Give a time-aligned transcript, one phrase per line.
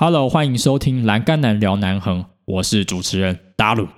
[0.00, 3.88] Hello，欢迎收听《栏杆男聊南横》，我是主持人达鲁。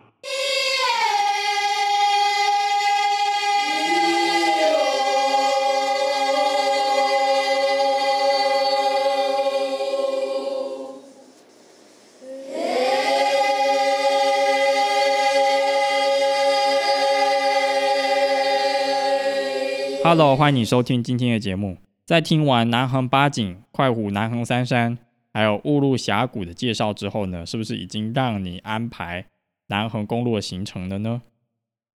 [20.02, 21.76] Hello，欢迎收听今天的节目。
[22.06, 24.96] 在听完南横八景、快虎南横三山，
[25.32, 29.26] 还有雾路峡谷的介绍之后呢，是不是已经让你安排
[29.68, 31.22] 南横公路的行程了呢？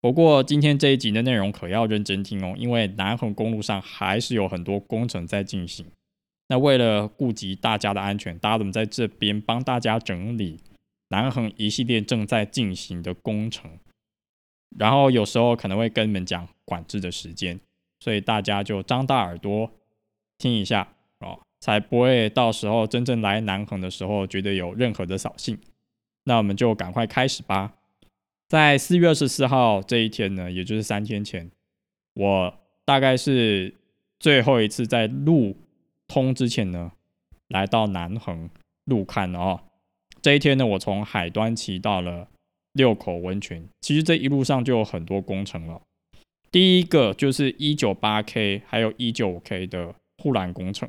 [0.02, 5.86] 不过今天这一集的内容可要认真听哦，因为南横公路上还是有很多工程在进行。
[6.48, 10.60] 那为了顾及大家的安全，大们在这边帮大家整理
[11.10, 13.72] 南横一系列正在进行的工程，
[14.77, 17.60] 然后有时候可能会跟你们讲管制的时间。
[17.99, 19.72] 所以大家就张大耳朵
[20.38, 20.88] 听一下
[21.20, 25.58] 哦，才不会到时候真正来南横的时候觉得有任何的扫兴。
[26.26, 27.74] 那我们就赶快开始吧。
[28.48, 31.49] 在四月二十四号这一天呢，也就是三天前，
[32.13, 32.54] 我
[32.86, 33.74] 大概是
[34.20, 35.58] 最后一次在路
[36.08, 36.91] 通之前呢，
[37.48, 38.48] 来到南横
[38.84, 39.60] 路看哦。
[40.21, 42.27] 这一天呢，我从海端骑到了
[42.74, 43.68] 六口温泉。
[43.82, 45.82] 其实这一路上就有很多工程了。
[46.52, 50.88] 第一个就是一九八 K 还有一九五 K 的护栏工程，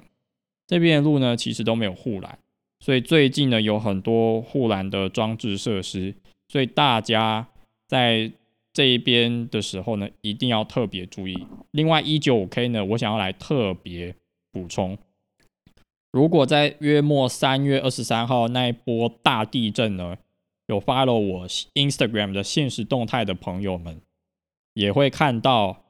[0.66, 2.38] 这边的路呢其实都没有护栏，
[2.80, 6.14] 所以最近呢有很多护栏的装置设施，
[6.48, 7.48] 所以大家
[7.86, 8.30] 在
[8.72, 11.46] 这一边的时候呢一定要特别注意。
[11.70, 14.14] 另外一九五 K 呢，我想要来特别
[14.52, 14.98] 补充，
[16.12, 20.16] 如果在月末三月二十三号那一波大地震呢，
[20.66, 24.00] 有 follow 我 Instagram 的现实动态的朋友们。
[24.74, 25.84] 也会看到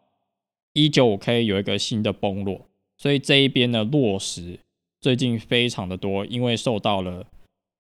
[0.73, 4.61] 一九五 K 有一个新的崩落，所以这一边的落石
[5.01, 7.27] 最近非常的多，因为受到了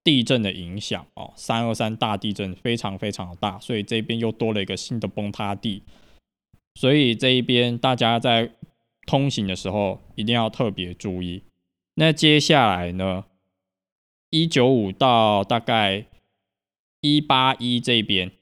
[0.04, 5.82] 地震的影响哦，三二三大地震非常非常的大，所以这边又多了一个新的崩塌地，
[6.74, 8.52] 所以这一边大家在
[9.06, 11.42] 通行的时候一定要特别注意。
[11.94, 13.24] 那接下来呢，
[14.30, 16.06] 一九五到大概
[17.00, 18.32] 一八一这边。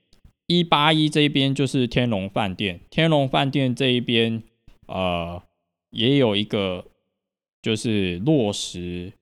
[0.47, 4.43] 一八一这边就是天龙饭店，天龙饭店这一边，
[4.87, 5.43] 呃，
[5.89, 6.85] 也有一个
[7.65, 9.15] 就是落石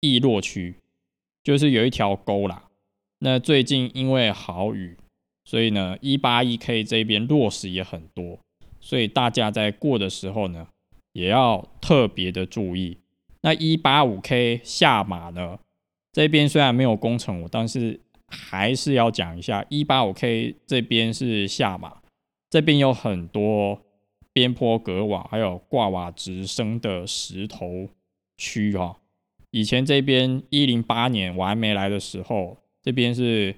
[0.00, 0.76] 易落区，
[1.42, 2.70] 就是有一条沟啦。
[3.18, 4.96] 那最近因为好雨，
[5.44, 8.38] 所以呢，一八一 K 这边落石也很多，
[8.80, 10.68] 所以大家在过的时候呢，
[11.12, 12.96] 也要特别的注意。
[13.42, 15.58] 那一八五 K 下马呢，
[16.10, 18.00] 这边虽然没有工程，但是。
[18.26, 21.98] 还是要讲一下，一八五 K 这边是下马，
[22.50, 23.80] 这边有很多
[24.34, 27.88] 边坡格瓦，还有挂瓦直升的石头
[28.36, 28.98] 区哈。
[29.50, 33.54] 以前这边一零八年我还没来的时候，这边是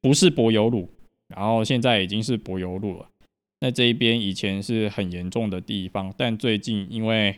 [0.00, 0.88] 不是柏油路？
[1.34, 3.08] 然后现在已经是柏油路了。
[3.60, 7.34] 那这一边以前是很严重的地方，但最近因为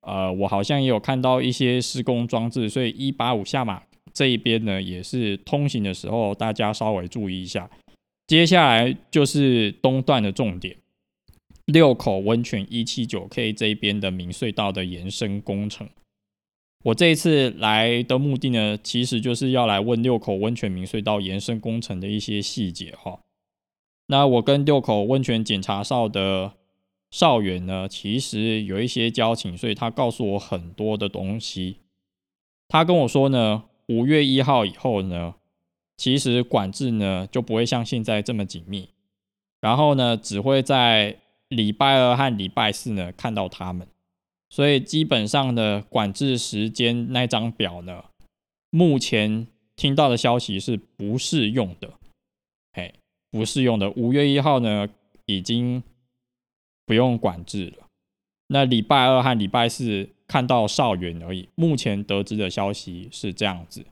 [0.00, 3.82] 呃，我好像也有看到一些施工装置，所以一八五下马。
[4.12, 7.70] 这一边呢，也是通行的时候，大家稍微注意一下。
[8.26, 10.76] 接下来就是东段的重点，
[11.64, 15.88] 六口温泉一七九 K 这边的明隧道的延伸工程。
[16.84, 23.20] 我这一次来的目的呢，其实就是要来问六口温泉明隧道延伸工程的一些细节哈。
[24.06, 26.54] 那我跟六口温泉检查哨的
[27.10, 31.78] 哨员呢，其实有一些交情，所以他告诉我很多的东西。
[32.68, 33.64] 他跟我说呢。
[33.90, 35.34] 五月一号以后呢，
[35.96, 38.90] 其实管制呢就不会像现在这么紧密，
[39.60, 41.18] 然后呢只会在
[41.50, 43.86] 礼拜二和礼拜四呢看到他们，
[44.48, 48.04] 所以基本上的管制时间那张表呢，
[48.70, 49.46] 目前
[49.76, 51.92] 听到的消息是不适用的，
[52.72, 52.94] 嘿，
[53.30, 53.90] 不适用的。
[53.90, 54.88] 五月一号呢
[55.26, 55.82] 已经
[56.86, 57.86] 不用管制了，
[58.46, 60.08] 那礼拜二和礼拜四。
[60.30, 61.48] 看到少远而已。
[61.56, 63.84] 目前得知的消息是这样子，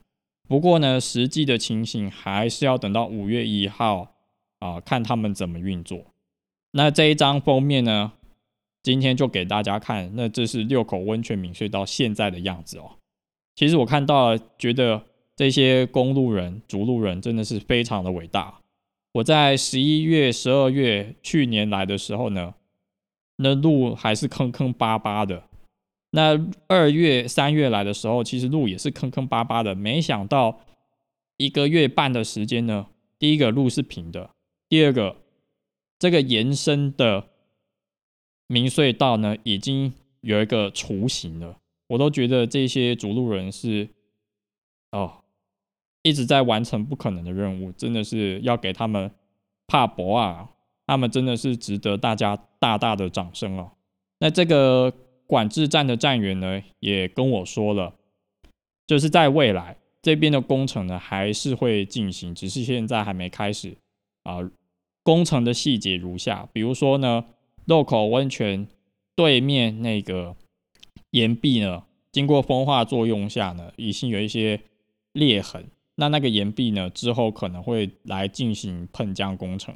[0.46, 4.14] 不过呢，实际的情形还是要等到五月一号
[4.60, 6.06] 啊，看他们怎么运作。
[6.72, 8.12] 那这一张封面呢，
[8.82, 10.10] 今天就给大家看。
[10.14, 12.92] 那这是六口温泉明隧到现在的样子哦。
[13.56, 15.02] 其实我看到了，觉得
[15.34, 18.60] 这些公路人、主路人真的是非常的伟大。
[19.12, 22.54] 我在十一月、十二月去年来的时候呢，
[23.36, 25.44] 那路还是坑坑巴巴的。
[26.10, 26.38] 那
[26.68, 29.74] 二月、三月来的时候，其实路也是坑坑巴巴的。
[29.74, 30.60] 没想到
[31.36, 32.86] 一个月半的时间呢，
[33.18, 34.30] 第一个路是平的，
[34.68, 35.16] 第二个
[35.98, 37.28] 这个延伸的
[38.46, 41.58] 明隧道呢，已经有一个雏形了。
[41.88, 43.88] 我都觉得这些主路人是
[44.92, 45.24] 哦，
[46.02, 49.10] 一直在完成不可能的任务，真的是要给他们
[49.66, 50.50] 帕博啊，
[50.86, 53.72] 他们真的是值得大家大大的掌声哦。
[54.20, 54.92] 那这个
[55.26, 57.94] 管制站的站员呢，也跟我说了，
[58.86, 63.76] 就是在未来这边的工程呢还是会进行，只是现在还没开始
[64.22, 64.38] 啊。
[65.08, 67.24] 工程的细节如下，比如说呢，
[67.64, 68.68] 漏口温泉
[69.16, 70.36] 对面那个
[71.12, 74.60] 岩壁呢，经过风化作用下呢，已经有一些
[75.14, 75.64] 裂痕。
[75.94, 79.74] 那那个岩壁呢，之后可能会来进行喷浆工程。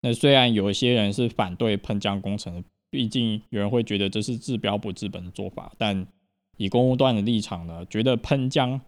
[0.00, 6.04] 那虽然有一些人是反对喷浆工程，毕竟有人会觉得这是治标不治本的做法，但
[6.56, 8.80] 以公务段的立场呢，觉得喷浆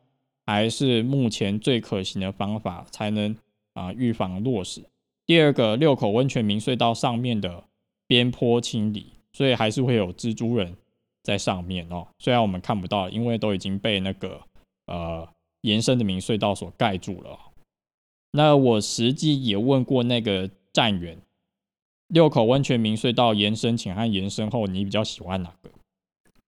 [0.44, 3.36] 还是目前最可行的方法，才能
[3.74, 4.82] 啊预防落石。
[5.30, 7.62] 第二个六口温泉明隧道上面的
[8.08, 10.76] 边坡清理，所以还是会有蜘蛛人
[11.22, 12.08] 在上面哦。
[12.18, 14.40] 虽然我们看不到，因为都已经被那个
[14.86, 15.28] 呃
[15.60, 17.38] 延伸的明隧道所盖住了。
[18.32, 21.16] 那我实际也问过那个站员，
[22.08, 25.70] 六口温泉明隧道延伸前和延伸后，你比较喜欢哪个？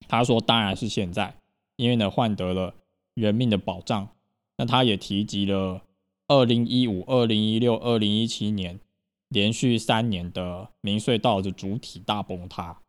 [0.08, 1.36] 他说当然是现在，
[1.76, 2.74] 因为呢换得了
[3.14, 4.08] 人命的保障。
[4.56, 5.82] 那他也提及了。
[6.28, 8.80] 二零一五、二零一六、二零一七年
[9.28, 12.80] 连续三年的明隧道的主体大崩塌，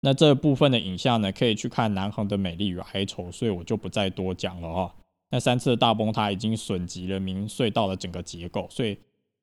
[0.00, 4.94] 那这部分的影像呢，可以去看南航的美丽与哀愁，所以我就不再多讲了哈。
[5.30, 8.98] 那三次大崩塌已经损及了明隧道的整个结构，所以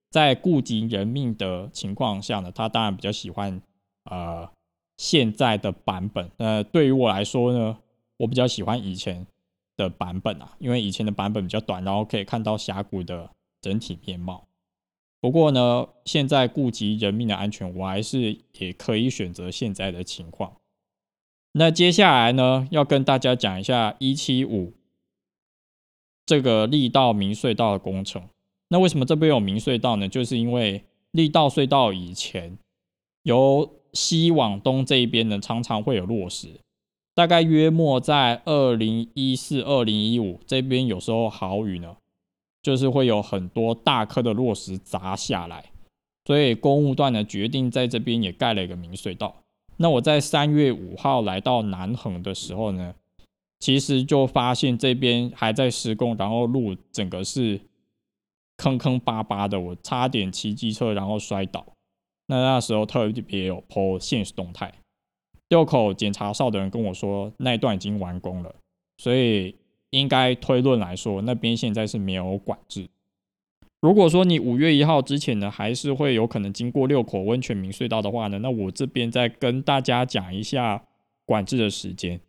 [0.09, 3.61] 在顾及人命的情况下呢，他当然比较喜欢
[4.05, 4.49] 呃
[4.97, 6.29] 现在的版本。
[6.37, 7.77] 那对于我来说呢，
[8.17, 9.25] 我比较喜欢以前
[9.77, 13.29] 的版本啊，因为以前的版本比较短，然后可以看到峡谷的。
[13.59, 14.47] 整体面貌。
[15.19, 20.57] 不过呢，现在顾及人命的安全，我还是也可以选择现在的情况。
[21.53, 24.73] 那接下来呢，要跟大家讲一下一七五
[26.23, 28.29] 这个力道明隧道的工程。
[28.69, 30.07] 那为什么这边有明隧道呢？
[30.07, 32.55] 就是因为力道隧道以前
[33.23, 36.61] 由西往东这一边呢，常常会有落石。
[37.17, 41.97] 大概约莫在二零一四、二零一五这边，有时候豪雨呢。
[42.63, 45.71] 就是会有很多大颗的落石砸下来，
[46.25, 49.33] 所以公务段呢决定在这边也盖了一个明隧道。
[49.77, 52.93] 那我在三月五号来到南横的时候呢，
[53.59, 57.61] 其实就发现这边还在施工，然后路整个是
[58.57, 61.65] 坑坑巴巴的，我差点骑机车然后摔倒。
[62.25, 64.73] 那那时候特别有 po 现实动态，
[65.49, 68.55] 六口检查哨的人跟我说那一段已经完工了，
[68.97, 69.55] 所以。
[69.91, 72.89] 应该推论来说，那边现在是没有管制。
[73.79, 80.83] 如果说你五月一号之前呢，还是会有可能经过六口温泉明隧道的话呢，那我这边再跟大家讲一下
[81.23, 82.19] 管制的时间。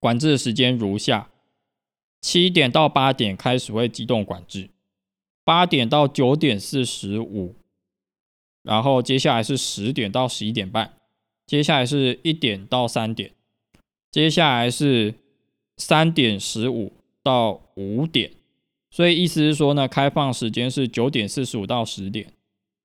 [0.00, 1.28] 管制的时间如下：
[2.22, 4.70] 七点到八点开始会机动管制，
[5.44, 7.54] 八点到九点四十五，
[8.62, 10.94] 然后接下来是十点到十一点半，
[11.46, 13.32] 接下来是一点到三点，
[14.10, 15.14] 接下来是。
[15.76, 18.30] 三点十五到五点，
[18.92, 22.32] 所以意思是说呢，开放时间是九点四十五到十点，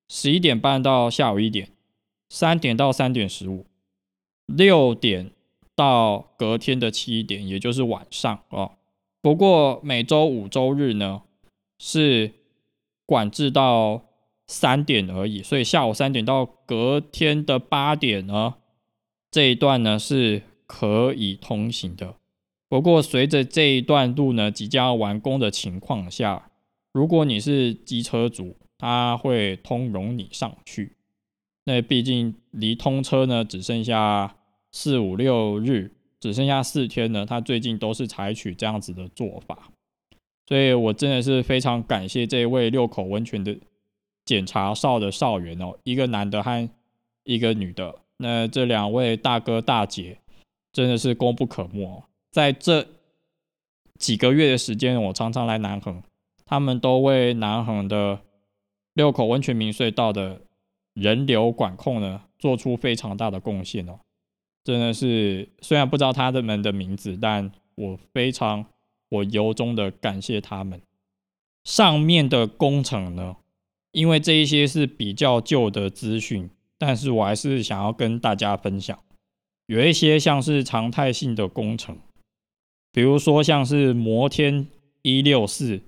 [0.08, 1.70] 十一点半到下午一点，
[2.32, 3.68] 三点到三点十五，
[4.48, 5.30] 六点
[5.76, 8.72] 到隔天的七点，也就是晚上哦。
[9.22, 11.22] 不过每周五周日呢
[11.78, 12.32] 是
[13.06, 14.04] 管制到
[14.50, 18.56] 三点而已，所以下午三点到隔天的八点呢
[19.30, 22.16] 这一段呢是可以通行的。
[22.68, 26.50] 不过，随着这一段路呢即将完工的情况下，
[26.92, 30.94] 如果你是机车主，他会通融你上去。
[31.66, 34.36] 那毕竟离通车呢只剩下
[34.72, 37.24] 四五六日，只剩下四天呢。
[37.24, 39.70] 他最近都是采取这样子的做法，
[40.48, 43.56] 所以我真的是非常感谢这位六口温泉的
[44.30, 46.70] 检查哨的哨员哦，一个男的和
[47.24, 47.96] 一个女的。
[48.18, 50.20] 那这两位大哥大姐
[50.72, 52.04] 真的是功不可没。
[52.30, 52.86] 在这
[53.98, 56.04] 几个月的时间，我常常来南横，
[56.46, 58.20] 他们都为南横的
[58.94, 60.42] 六口温泉明隧道的
[60.94, 64.00] 人流管控呢，做出非常大的贡献哦。
[64.64, 68.64] 真的是，虽然不知道他们的名字，但我非常，
[69.10, 70.80] 我由衷的感谢他们。
[71.64, 73.36] 上面的工程呢，
[73.92, 78.98] 因为这一些是比较旧的资讯，但是我还是想要跟大家分享，
[79.66, 81.98] 有一些像是常态性的工程。
[82.92, 84.68] 比如说，像是摩天
[85.02, 85.82] 一六四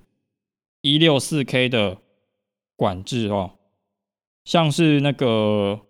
[0.81, 1.98] 一六四 K 的
[2.75, 3.51] 管制哦，
[4.46, 5.81] 像是那个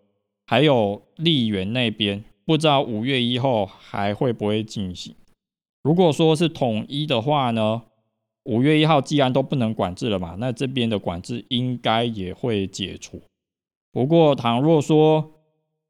[0.45, 5.15] 还有丽园那边，不知道五月一号还会不会进行。
[5.83, 7.83] 如果说是统一的话呢，
[8.45, 13.21] 五月一号既然都不能管制了嘛，那这边的管制应该也会解除。
[13.91, 15.31] 不过，倘若说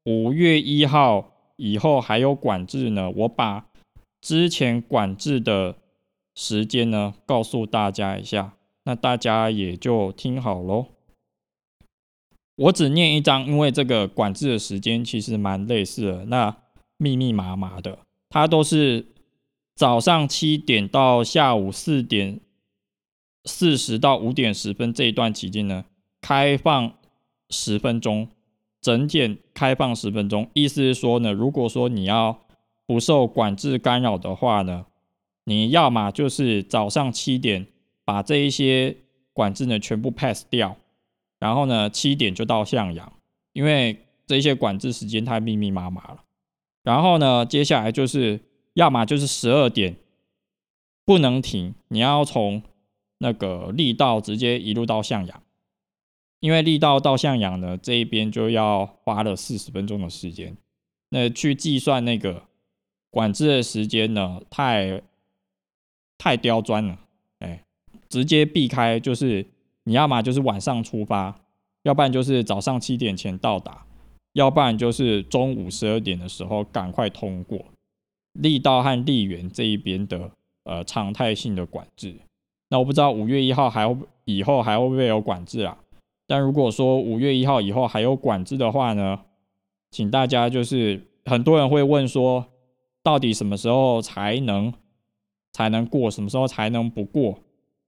[0.04, 3.66] 五月一号以后还有管制呢，我把
[4.20, 5.76] 之前管制的
[6.34, 8.54] 时间呢告诉大家一下，
[8.84, 10.86] 那大家也就听好喽。
[12.56, 16.54] 我只念一张，因为这个管制的时间其实蛮类似的，那
[16.98, 19.06] 密密麻麻的，它都是
[19.74, 22.40] 早上七点到下午四点
[23.44, 25.84] 四十到五点十分这一段期间呢，
[26.20, 26.92] 开放
[27.50, 28.28] 十分钟，
[28.80, 30.48] 整点开放十分钟。
[30.54, 32.38] 意思是说呢，如果说你要
[32.86, 34.86] 不受管制干扰的话呢，
[35.44, 37.66] 你要么就是早上七点
[38.04, 38.96] 把这一些
[39.32, 40.76] 管制呢全部 pass 掉。
[41.40, 43.12] 然后呢，七点就到向阳，
[43.52, 46.22] 因为这些管制时间太密密麻麻了。
[46.84, 48.38] 然后呢，接下来就是
[48.74, 49.96] 要么就是十二点
[51.04, 52.62] 不能停，你要从
[53.18, 55.42] 那个力道直接一路到向阳，
[56.40, 60.56] 因为力道到向阳呢这一边就要花了四十分钟的时间，
[61.10, 62.44] 那去计算那个
[63.10, 65.02] 管制的时间呢，太
[66.18, 66.98] 太刁钻了，
[67.38, 67.64] 哎，
[68.08, 69.46] 直接避开就是。
[69.84, 71.40] 你要么就是晚上出发，
[71.82, 73.84] 要不然就是早上七点前到达，
[74.34, 77.64] 要不然就是中午十二点的时候赶快通过
[78.32, 80.30] 力道和力源这一边的
[80.64, 82.14] 呃常态性的管制。
[82.68, 85.78] 那我不知道五月一号还会以后还会不会有管制啊？
[86.26, 89.20] 但如果说五月一号以后还有管制的话呢，
[89.90, 92.46] 请大家就是很多人会问说，
[93.02, 94.72] 到底什么时候才能
[95.52, 97.38] 才能过，什么时候才能不过？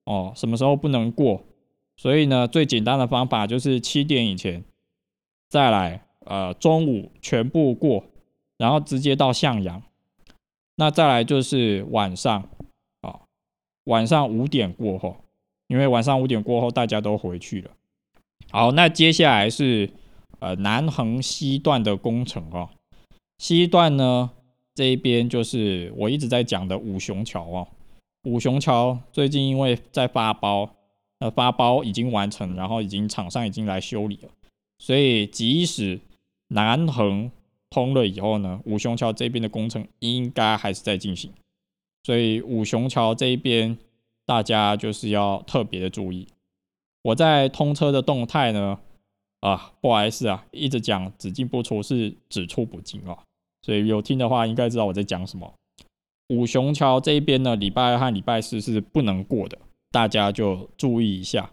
[0.04, 1.42] 哦，什么时候不能过？
[1.96, 4.62] 所以呢，最简单的方法就是七点以前
[5.48, 8.04] 再来，呃，中午全部过，
[8.58, 9.82] 然后直接到向阳。
[10.76, 12.48] 那再来就是晚上，
[13.02, 13.20] 啊，
[13.84, 15.16] 晚上五点过后，
[15.68, 17.70] 因为晚上五点过后大家都回去了。
[18.50, 19.90] 好，那接下来是
[20.40, 22.68] 呃南横西段的工程哦。
[23.38, 24.30] 西段呢
[24.74, 27.68] 这一边就是我一直在讲的五雄桥哦。
[28.24, 30.70] 五雄桥最近因为在发包。
[31.20, 34.28] 呃，发包已经完成，然后已经厂商已经来修理了，
[34.78, 36.00] 所以即使
[36.48, 37.30] 南横
[37.74, 41.32] 通了以后呢，五雄桥这边的工程应该还是在进行，
[42.04, 43.76] 所以五雄桥这一边
[44.24, 46.28] 大家就是要特别的注意。
[47.02, 48.78] 我在通车的动态呢，
[49.40, 53.18] 啊，不好意思啊，一直讲只进不出是只出不进哦，
[53.62, 55.52] 所以有听的话应该知道我在讲什么。
[56.28, 59.58] 五雄桥这一边呢，礼拜二和礼拜四是不能过的。
[59.90, 61.50] 大家就注意一下，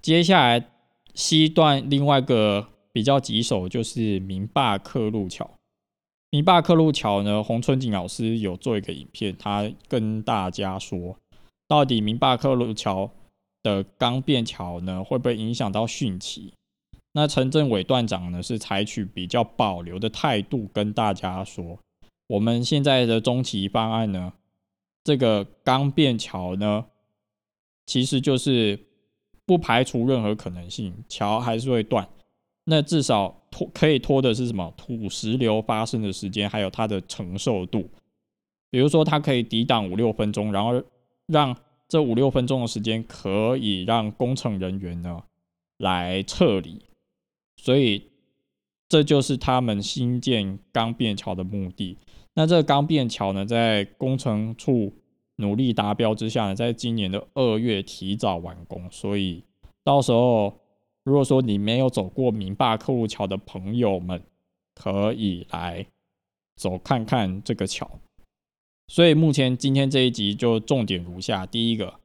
[0.00, 0.70] 接下来
[1.14, 5.48] 西段另外一个比较棘手就是明坝客路桥。
[6.36, 11.16] 明坝客路桥呢，洪春景老师有做一个影片，他跟大家说，
[11.66, 13.10] 到底明坝客路桥
[13.62, 16.52] 的钢便桥呢，会不会影响到汛期？
[17.12, 21.78] 那陈政伟段长呢，是采取比较保留的态度跟大家说，
[22.26, 24.34] 我们现在的中期方案呢，
[25.04, 26.84] 这个钢便桥呢。
[27.86, 28.78] 其实就是
[29.46, 32.06] 不排除任何可能性，桥还是会断。
[32.66, 34.72] 那至少拖可以拖的是什么？
[34.76, 37.88] 土石流发生的时间，还有它的承受度。
[38.70, 40.82] 比如说，它可以抵挡五六分钟，然后
[41.26, 41.56] 让
[41.88, 45.22] 这五六分钟的时间可以让工程人员呢
[45.78, 46.82] 来撤离。
[47.56, 48.02] 所以
[48.88, 51.96] 这就是他们新建钢便桥的目的。
[52.34, 54.92] 那这个钢便桥呢，在工程处。
[55.38, 59.44] 努力达标之下呢，在今年的二月提早完工，所以
[59.84, 60.58] 到时候
[61.06, 64.20] 如果说你没有走过明坝客户桥的朋友们，
[64.74, 65.86] 可以来
[66.56, 68.00] 走看看这个桥。
[68.88, 72.00] 所以目前今天这一集就重点如下：第一个，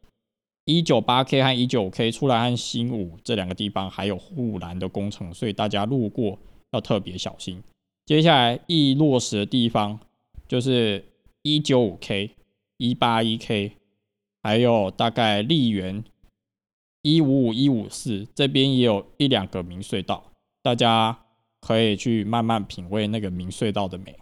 [0.65, 6.37] 一九八 K 和一九 K 出来和新五这两个地方还有护栏的工程，所以大家路过
[6.71, 7.63] 要特别小心。
[8.05, 9.99] 接下来易落实的地方
[10.47, 11.03] 就是
[11.41, 12.29] 一九五 K。
[12.77, 13.73] 一八一 K，
[14.41, 16.03] 还有大概丽园
[17.01, 20.23] 一五五一五四这边也有一两个明隧道，
[20.61, 21.17] 大家
[21.59, 24.17] 可以去慢慢品味那个明隧道的美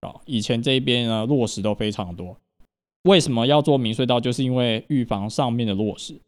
[0.00, 0.14] 啊。
[0.26, 2.36] 以前这边呢落石都非常多，
[3.02, 4.20] 为什么要做明隧道？
[4.20, 6.20] 就是因为预防上面的落石，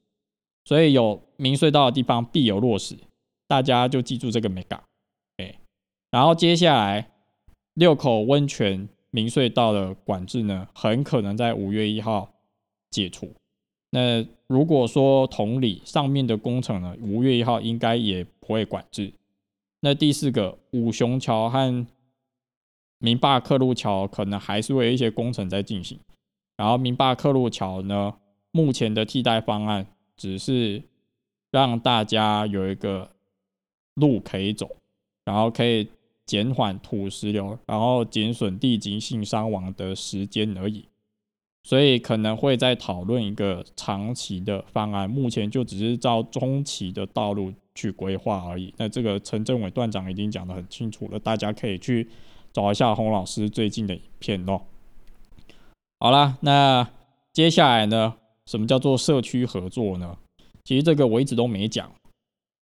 [0.65, 2.97] 所以有明隧道的地方必有落石，
[3.47, 4.83] 大家就记住这个美感。
[5.37, 5.59] 哎，
[6.11, 7.11] 然后接下来
[7.75, 8.89] 六口温泉。
[9.15, 12.33] 明隧道的管制呢，很可能在五月一号
[12.91, 13.31] 解除。
[13.95, 19.13] 那如果说同理，上面的工程呢，五月一号应该也不会管制。
[19.81, 21.87] 那第四个五雄桥和
[22.99, 25.99] 明坝客路桥可能还是会有一些工程在进行。
[26.57, 28.15] 然后明坝客路桥呢，
[28.51, 30.83] 目前的替代方案只是
[31.51, 33.11] 让大家有一个
[33.97, 34.75] 路可以走，
[35.27, 35.87] 然后可以
[36.25, 40.87] 减缓土石流，然后减损地基性伤亡的时间而已。
[41.65, 48.75] 所以可能会在讨论一个长期的方案，目前就只是照中期的道路去规划而已。
[48.77, 52.09] 那这个陈政委段长已经讲得很清楚了，大家可以去
[52.53, 54.63] 找一下洪老师最近的影片哦。
[56.01, 56.89] 好啦，那
[57.33, 58.15] 接下来呢，
[58.47, 60.19] 什么叫做社区合作呢？
[60.65, 61.91] 其实这个我一直都没讲。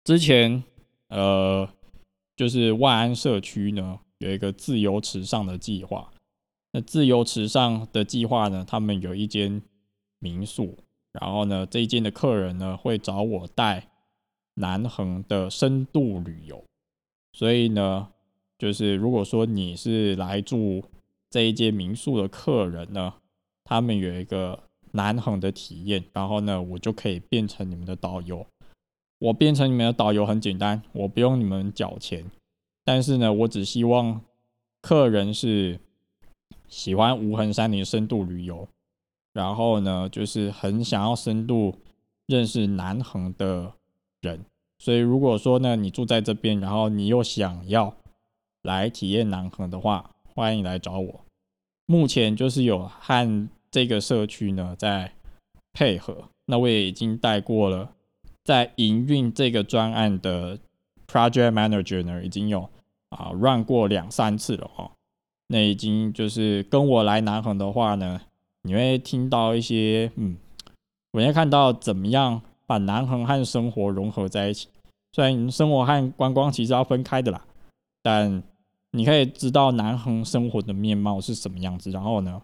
[0.04, 0.62] 之前
[1.08, 1.66] 呃，
[2.36, 6.10] 就是万安社区呢有一个自由池上的计划。
[6.76, 8.64] 那自由池上的计划呢？
[8.66, 9.62] 他们有一间
[10.18, 10.76] 民宿，
[11.12, 13.90] 然后呢，这一间的客人呢会找我带
[14.54, 16.64] 南横的深度旅游。
[17.32, 18.08] 所以呢，
[18.58, 20.82] 就是如果说你是来住
[21.30, 23.14] 这一间民宿的客人呢，
[23.62, 24.58] 他们有一个
[24.90, 28.44] 南横的体验，然后呢，我就可以变成你们的导游。
[29.20, 32.28] 我变成你们的导游很简单，我不用你们缴钱，
[32.84, 34.20] 但是呢，我只希望
[34.82, 35.78] 客人是。
[36.68, 38.66] 喜欢无痕山林深度旅游，
[39.32, 41.76] 然后呢，就是很想要深度
[42.26, 43.72] 认识南横的
[44.20, 44.44] 人。
[44.78, 47.94] 所以如果说呢，你住在这边，然后你又想要
[48.62, 51.20] 来体验南横的话，欢迎来找我。
[51.86, 55.12] 目前就是有和这个社区呢在
[55.72, 57.92] 配合，那我也已经带过了，
[58.42, 60.58] 在营运这个专案的
[61.06, 62.68] project manager 呢，已经有
[63.10, 64.90] 啊 run 过两三次了哦。
[65.48, 68.20] 那已经就是跟我来南横的话呢，
[68.62, 70.36] 你会听到一些嗯，
[71.12, 74.68] 我会看到怎么样把南横和生活融合在一起。
[75.12, 77.44] 虽然生活和观光其实要分开的啦，
[78.02, 78.42] 但
[78.92, 81.90] 你可以知道南横生活的面貌是什么样子。
[81.90, 82.40] 然后呢，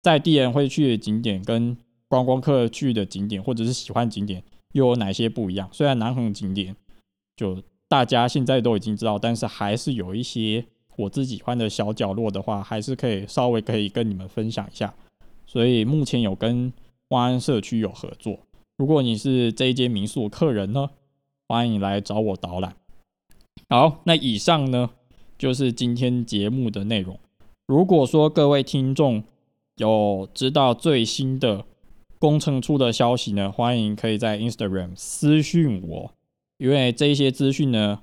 [0.00, 1.76] 在地人会去的景点跟
[2.08, 5.68] 观光客去的景点，或者是喜欢景点又有哪些不一样？
[5.70, 6.74] 虽然南横景点
[7.36, 10.64] 就大家现在都已经知道，但是还是有一些。
[11.02, 14.94] 我自己欢的小角落的话，还是可以稍微可以跟你们分享一下。
[15.46, 16.72] 所以目前有跟
[17.08, 18.38] 万安社区有合作。
[18.78, 20.90] 如果你是这一间民宿客人呢，
[21.48, 22.74] 欢迎来找我导览。
[23.68, 24.90] 好，那以上呢
[25.36, 27.18] 就是今天节目的内容。
[27.66, 29.22] 如果说各位听众
[29.76, 31.64] 有知道最新的
[32.18, 36.12] 工程处的消息呢，欢迎可以在 Instagram 私讯我，
[36.58, 38.00] 因为这些资讯呢。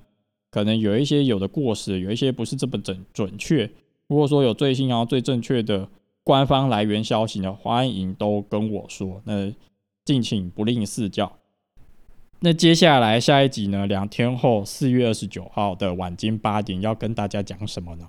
[0.51, 3.69] 可能有一些有的过时，有一些不是这么准准确。
[4.07, 5.87] 如果说有最新然后最正确的
[6.23, 9.21] 官方来源消息呢，欢迎都跟我说。
[9.25, 9.53] 那
[10.03, 11.37] 敬请不吝赐教。
[12.39, 18.07] 那接下来下一集呢，两天后四月二十九号的晚间八点要跟大家讲什么呢？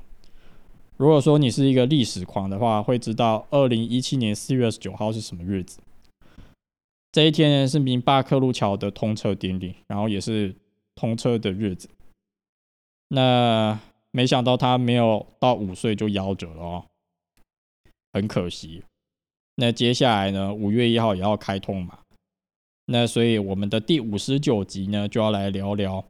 [0.96, 5.80] 如果说你是一个历史狂的话，会知道二零一七年四月二十九号是什么日子。
[7.12, 10.54] 这一天呢是明巴克路桥的通车典礼，然后也是
[10.94, 11.88] 通车的日子。
[13.12, 13.78] 那
[14.12, 16.84] 没想到他没有到五岁就夭折了哦，
[18.12, 18.84] 很可惜。
[19.56, 21.98] 那接下来呢，五月一号也要开通嘛。
[22.86, 26.04] 那所以我们的第五十九集呢，就要来聊聊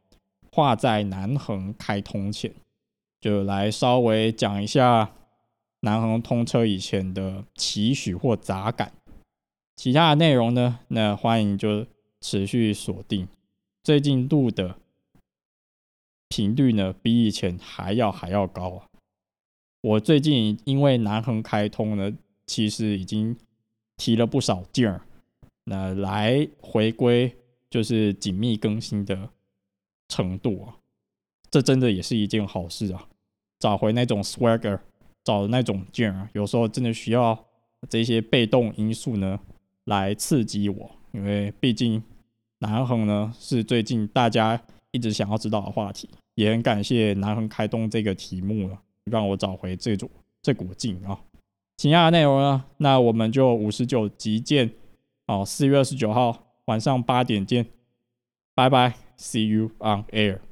[0.53, 2.55] 画在南横开通前，
[3.19, 5.11] 就来稍微讲一下
[5.81, 8.93] 南横通车以前的期许或杂感。
[9.77, 11.87] 其他的内容呢，那欢迎就
[12.21, 13.27] 持续锁定
[13.83, 14.77] 最近录的。
[16.31, 18.87] 频率呢，比以前还要还要高啊！
[19.83, 22.13] 我最近因为南横开通呢，
[22.47, 23.37] 其实已经
[23.97, 25.03] 提了不少劲儿，
[25.65, 27.37] 那来回归
[27.69, 29.29] 就是紧密更新的
[30.09, 30.77] 程度啊，
[31.51, 33.09] 这真的也是一件好事啊！
[33.59, 34.79] 找回那种 swagger，
[35.25, 37.47] 找那种劲儿，有时候真的需要
[37.89, 39.41] 这些被动因素呢
[39.87, 42.01] 来刺激我，因为毕竟
[42.61, 44.63] 南横呢是最近大家
[44.93, 46.09] 一直想要知道的话题。
[46.35, 50.09] 也很感谢南恒开动这个题目了，让我找回这种
[50.41, 51.19] 这股劲啊！
[51.77, 52.65] 其他的内容呢？
[52.79, 54.71] 那我们就五十九集见，
[55.27, 57.67] 哦，四月二十九号晚上八点见，
[58.55, 60.50] 拜拜，See you on air。